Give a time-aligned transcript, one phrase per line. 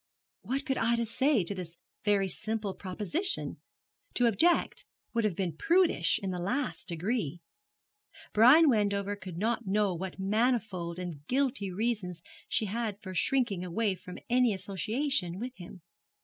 [0.41, 3.57] What could Ida say to this very simple proposition?
[4.15, 7.39] To object would have been prudish in the last degree.
[8.33, 13.61] Brian Wendover could not know what manifold and guilty reasons she had for shrinking
[13.97, 15.83] from any association with him.